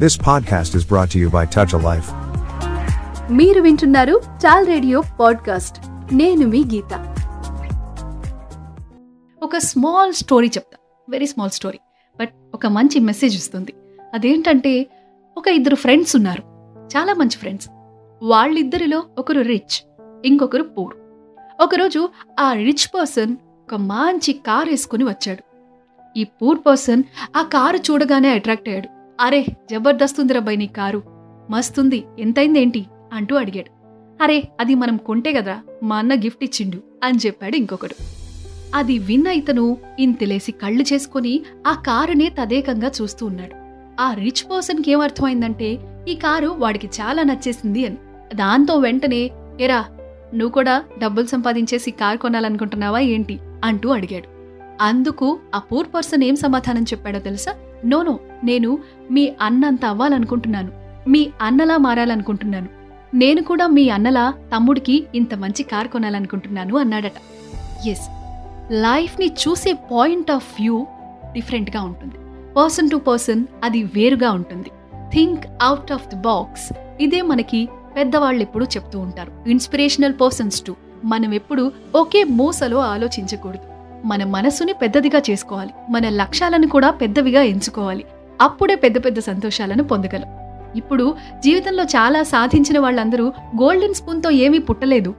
This 0.00 0.16
podcast 0.16 0.76
is 0.76 0.82
brought 0.82 1.08
to 1.12 1.16
you 1.16 1.28
by 1.28 1.44
Touch 1.44 1.78
a 1.78 1.80
Life. 1.80 2.06
మీరు 3.30 3.60
వింటున్నారు 3.60 4.20
చాల్ 4.46 4.66
radio 4.66 5.02
podcast. 5.20 5.78
నేను 6.14 6.46
మీ 6.46 6.64
గీత. 6.64 7.16
ఒక 9.42 9.56
స్మాల్ 9.56 10.12
స్టోరీ 10.12 10.46
చెప్తా. 10.46 10.78
వెరీ 11.10 11.26
స్మాల్ 11.26 11.50
స్టోరీ 11.50 11.78
బట్ 12.20 12.30
ఒక 12.54 12.66
మంచి 12.66 13.00
మెసేజ్ 13.00 13.36
ఇస్తుంది 13.36 13.74
అదేంటంటే 14.14 14.86
ఒక 15.36 15.48
ఇద్దరు 15.48 15.76
ఫ్రెండ్స్ 15.76 16.16
ఉన్నారు. 16.16 16.42
చాలా 16.96 17.14
మంచి 17.14 17.38
ఫ్రెండ్స్ 17.38 17.68
వాళ్ళిద్దరిలో 18.22 19.02
ఒకరు 19.18 19.40
రిచ్ 19.40 19.86
ఇంకొకరు 20.24 20.62
పూర్ 20.62 20.94
ఒకరోజు 21.60 22.08
ఆ 22.40 22.52
రిచ్ 22.52 22.94
పర్సన్ 22.94 23.36
ఒక 23.46 23.74
మంచి 23.74 24.32
కార్ 24.32 24.68
వేసుకుని 24.68 25.04
వచ్చాడు. 25.04 25.44
ఈ 26.18 26.24
పూర్ 26.24 26.58
పర్సన్ 26.66 27.02
ఆ 27.36 27.42
కారు 27.42 27.76
చూడగానే 27.76 28.34
అట్రాక్ట్ 28.34 28.68
అయ్యాడు. 28.68 28.99
అరే 29.20 29.46
జబర్దస్త్ 29.70 30.20
ఉందిరా 30.20 30.40
బై 30.40 30.56
నీ 30.56 30.66
కారు. 30.66 31.02
మస్తుంది 31.50 32.04
ఎంతైంది 32.18 32.60
ఏంటి 32.60 32.86
అంటూ 33.12 33.36
అడిగాడు. 33.36 33.70
అరే 34.22 34.48
అది 34.60 34.74
మనం 34.74 34.96
కొంటే 34.96 35.32
కదా 35.32 35.60
మా 35.82 35.96
అన్న 35.96 36.14
గిఫ్ట్ 36.14 36.44
ఇచ్చిండు 36.44 36.78
అని 37.04 37.18
చెప్పాడు 37.26 37.56
ఇంకొకడు. 37.56 37.94
అది 38.74 38.98
విన్న 38.98 39.26
ఇతను 39.26 39.76
ఇంతలేసి 39.98 40.52
కళ్ళు 40.52 40.84
చేసుకుని 40.92 41.42
ఆ 41.66 41.72
కారునే 41.86 42.32
తదేకంగా 42.40 42.90
చూస్తూ 43.02 43.26
ఉన్నాడు. 43.26 43.54
ఆ 44.02 44.14
రిచ్ 44.14 44.50
పర్సన్కి 44.50 44.90
ఏమర్థమైందంటే 44.90 45.78
ఈ 46.08 46.14
కారు 46.14 46.48
వాడికి 46.48 46.86
చాలా 46.86 47.22
నచ్చేసింది 47.22 47.86
అని. 47.86 47.96
దాంతో 48.34 48.76
వెంటనే 48.76 49.30
ఎరా 49.60 49.84
నువ్వు 50.34 50.50
కూడా 50.50 50.84
డబ్బులు 50.98 51.26
సంపాదించేసి 51.26 51.90
కారు 51.90 52.18
కొనాలనుకుంటున్నావా 52.18 52.98
ఏంటి? 52.98 53.38
అంటూ 53.64 53.88
అడిగాడు. 53.88 54.28
అందుకు 54.82 55.40
ఆ 55.54 55.58
పూర్ 55.58 55.88
పర్సన్ 55.94 56.24
ఏం 56.24 56.36
సమాధానం 56.36 56.82
చెప్పాడో 56.82 57.18
తెలుసా? 57.18 57.54
నోనో 57.86 58.18
నేను 58.44 58.78
మీ 59.10 59.32
అన్నంత 59.40 59.84
అవ్వాలనుకుంటున్నాను. 59.84 60.72
మీ 61.08 61.30
అన్నలా 61.42 61.76
మారాలనుకుంటున్నాను. 61.76 62.68
నేను 63.14 63.42
కూడా 63.42 63.66
మీ 63.66 63.88
అన్నలా 63.88 64.34
తమ్ముడికి 64.54 65.06
ఇంత 65.14 65.34
మంచి 65.34 65.62
కార్ 65.62 65.88
కొనాలనుకుంటున్నాను 65.88 66.76
అన్నాడట. 66.76 67.12
ఎస్ 67.86 68.08
లైఫ్ని 68.72 69.26
చూసే 69.26 69.72
పాయింట్ 69.72 70.30
ఆఫ్ 70.30 70.60
వ్యూ 70.60 70.86
డిఫరెంట్గా 71.32 71.82
ఉంటుంది. 71.82 72.14
పర్సన్ 72.54 72.90
టు 72.90 72.96
పర్సన్ 72.96 73.44
అది 73.64 73.82
వేరుగా 73.82 74.30
ఉంటుంది. 74.30 74.70
Think 75.12 75.44
out 75.62 75.92
of 75.92 76.08
the 76.08 76.16
box 76.16 76.72
ఇదే 77.00 77.22
మనకి 77.22 77.68
పెద్దవాళ్ళు 77.96 78.42
ఎప్పుడూ 78.42 78.64
చెప్తూ 78.66 78.98
ఉంటారు. 78.98 79.32
ఇన్స్పిరేషనల్ 79.46 80.14
పర్సన్స్ 80.20 80.62
టు 80.62 80.76
మనం 81.04 81.34
ఎప్పుడు 81.34 81.72
ఒకే 81.94 82.24
మూసలో 82.24 82.78
ఆలోచించకూడదు. 82.78 83.69
మన 84.04 84.24
మనసుని 84.24 84.72
పెద్దదిగా 84.72 85.22
చేసుకోవాలి. 85.30 85.70
మన 85.90 86.08
లక్ష్యాలను 86.08 86.68
కూడా 86.68 86.90
పెద్దవిగా 86.90 87.42
ఎంచుకోవాలి. 87.42 88.04
అప్పుడే 88.40 88.74
పెద్ద 88.74 89.04
పెద్ద 89.04 89.18
సంతోషాలను 89.18 89.84
పొందగలం. 89.84 90.28
ఇప్పుడు 90.76 91.14
జీవితంలో 91.44 91.84
చాలా 91.84 92.22
సాధించిన 92.22 92.78
వాళ్ళందరూ 92.78 93.32
గోల్డెన్ 93.62 93.94
స్పూన్తో 93.94 94.30
ఏమీ 94.30 94.58
పుట్టలేదు. 94.58 95.14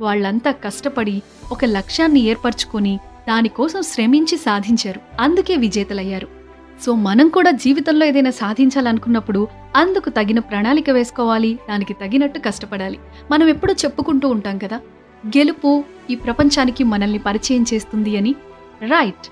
వాళ్ళంతా 0.00 0.50
కష్టపడి 0.50 1.22
ఒక 1.52 1.64
లక్ష్యాన్ని 1.64 2.20
ఏర్పరచుకొని 2.20 3.00
దానికోసం 3.28 3.82
శ్రమించి 3.82 4.36
సాధించారు. 4.36 5.00
అందుకే 5.20 5.56
విజేతలయ్యారు. 5.56 6.28
సో 6.86 6.94
మనం 6.94 7.28
కూడా 7.28 7.50
జీవితంలో 7.50 8.06
ఏదైనా 8.06 8.30
సాధించాలనుకున్నప్పుడు 8.30 9.48
అందుకు 9.76 10.10
తగిన 10.10 10.38
ప్రణాళిక 10.38 10.90
వేసుకోవాలి. 10.90 11.58
దానికి 11.68 11.92
తగినట్టు 11.94 12.38
కష్టపడాలి. 12.38 12.98
మనం 13.30 13.48
ఎప్పుడూ 13.48 13.72
చెప్పుకుంటూ 13.72 14.28
ఉంటాం 14.28 14.58
కదా. 14.58 14.80
గెలుపు 15.26 15.84
ఈ 16.10 16.14
ప్రపంచానికి 16.14 16.84
మనల్ని 16.84 17.18
పరిచయం 17.18 17.64
చేస్తుంది 17.74 18.16
అని. 18.16 18.34
రైట్. 18.82 19.28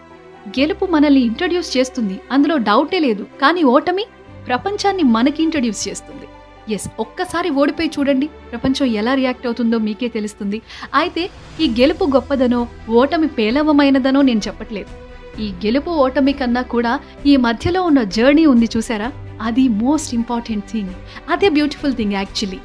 గెలుపు 0.48 0.86
మనల్ని 0.86 1.20
ఇంట్రడ్యూస్ 1.20 1.76
చేస్తుంది. 1.76 2.20
అందులో 2.32 2.56
డౌటే 2.56 2.98
లేదు. 2.98 3.26
కానీ 3.42 3.62
ఓటమి 3.62 4.06
ప్రపంచాన్ని 4.46 5.02
మనకి 5.02 5.42
ఇంట్రడ్యూస్ 5.42 5.88
చేస్తుంది. 5.88 6.26
ఎస్ 6.74 6.88
ఒక్కసారి 7.00 7.50
ఓడిపోయి 7.50 7.90
చూడండి. 7.98 8.26
ప్రపంచం 8.26 8.86
ఎలా 8.86 9.14
రియాక్ట్ 9.14 9.46
అవుతుందో 9.46 9.78
మీకే 9.78 10.08
తెలుస్తుంది. 10.08 10.62
అయితే 10.94 11.30
ఈ 11.60 11.68
గెలుపు 11.68 12.04
గొప్పదనో 12.04 12.68
ఓటమి 12.90 13.26
పేలవమైనదనో 13.26 14.22
నేను 14.22 14.40
చెప్పట్లేదు. 14.46 15.04
ఈ 15.42 15.48
గెలుపు 15.50 15.90
ఓటమి 15.90 16.32
కన్నా 16.32 16.62
కూడా 16.62 17.00
ఈ 17.26 17.36
మధ్యలో 17.36 17.82
ఉన్న 17.82 18.02
జర్నీ 18.02 18.46
ఉంది 18.46 18.68
చూసారా? 18.76 19.12
అది 19.40 19.68
మోస్ట్ 19.68 20.14
ఇంపార్టెంట్ 20.14 20.64
థింగ్. 20.64 20.90
అదే 21.30 21.48
బ్యూటిఫుల్ 21.48 21.94
థింగ్ 21.94 22.12
యాక్చువల్లీ. 22.12 22.60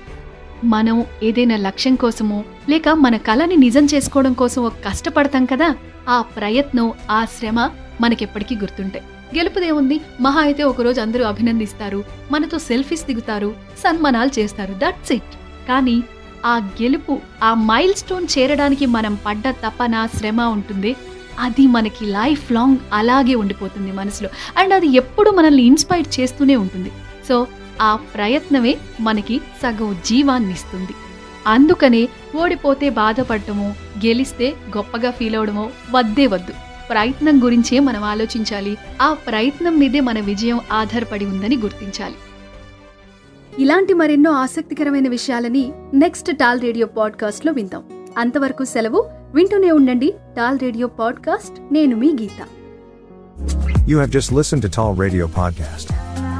మనం 0.63 1.05
ఏదైనా 1.23 1.57
లక్ష్యం 1.57 1.95
కోసమో 1.95 2.43
లేక 2.69 2.89
మన 2.89 3.17
కళని 3.17 3.55
నిజం 3.55 3.85
చేసుకోవడం 3.85 4.33
కోసమో 4.33 4.69
కష్టపడతాం 4.69 5.45
కదా 5.45 5.75
ఆ 6.09 6.21
ప్రయత్నం 6.21 6.93
ఆ 7.11 7.25
శ్రమ 7.25 7.69
మనకెప్పటికీ 8.01 8.55
గుర్తుంటాయి. 8.55 9.03
గెలుపుదేముంది 9.37 10.01
మహా 10.21 10.41
అయితే 10.41 10.63
ఒకరోజు 10.63 11.01
అందరూ 11.01 11.25
అభినందిస్తారు. 11.25 12.03
మనతో 12.31 12.59
సెల్ఫీస్ 12.59 13.05
దిగుతారు. 13.05 13.55
సన్మానాలు 13.79 14.39
చేస్తారు. 14.39 14.73
దట్స్ 14.73 15.11
ఇట్ 15.11 15.67
కానీ 15.67 16.03
ఆ 16.45 16.57
గెలుపు 16.81 17.19
ఆ 17.43 17.53
మైల్ 17.53 17.93
స్టోన్ 17.93 18.27
చేరడానికి 18.39 18.85
మనం 18.85 19.17
పడ్డ 19.25 19.49
తపన 19.49 20.07
శ్రమ 20.15 20.41
ఉంటుంది. 20.41 20.95
అది 21.39 21.67
మనకి 21.67 22.05
లైఫ్ 22.05 22.51
లాంగ్ 22.51 22.77
అలాగే 22.93 23.35
ఉండిపోతుంది 23.35 23.91
మనసులో. 23.91 24.29
అండ్ 24.57 24.73
అది 24.73 24.87
ఎప్పుడు 24.87 25.31
మనల్ని 25.31 25.63
ఇన్స్పైర్ 25.63 26.19
చేస్తూనే 26.19 26.55
ఉంటుంది. 26.55 26.91
సో 27.29 27.47
ఆ 27.81 27.95
ప్రయత్నమే 27.95 28.78
మనకి 29.01 29.41
సగం 29.62 29.97
జీవాన్ని 30.06 30.53
ఇస్తుంది 30.53 30.94
అందుకనే 31.47 32.09
ఓడిపోతే 32.38 32.90
బాధపడటమో 32.90 33.66
గెలిస్తే 34.06 34.53
గొప్పగా 34.78 35.12
ఫీల్ 35.12 35.35
అవడమో 35.35 35.69
వద్దే 35.91 36.28
వద్దు. 36.28 36.53
ప్రయత్నం 36.89 37.44
గురించే 37.44 37.79
మనం 37.79 38.03
ఆలోచించాలి. 38.03 38.78
ఆ 39.01 39.13
ప్రయత్నం 39.13 39.79
మీదే 39.79 40.00
మన 40.00 40.19
విజయం 40.19 40.59
ఆధారపడి 40.72 41.25
ఉందని 41.25 41.57
గుర్తించాలి. 41.57 42.16
ఇలాంటి 43.59 43.94
మరెన్నో 43.94 44.31
ఆసక్తికరమైన 44.31 45.09
విషయాలని 45.09 45.73
నెక్స్ట్ 45.94 46.38
టాల్ 46.38 46.62
రేడియో 46.62 46.88
పాడ్కాస్ట్లో 46.88 47.51
విందాం. 47.51 47.84
అంతవరకు 48.18 48.63
సెలవు. 48.63 49.09
వింటూనే 49.34 49.72
ఉండండి. 49.72 50.13
Tall 50.38 50.59
radio 50.59 50.88
podcast. 50.88 51.73
నేను 51.73 51.95
మీ 51.95 52.13
Geeta. 52.22 52.44
You 53.89 54.00
have 54.00 54.13
just 54.13 54.29
listened 54.29 54.66
to 54.66 54.72
Tall 54.72 55.00
Radio 55.01 55.25
Podcast. 55.25 55.94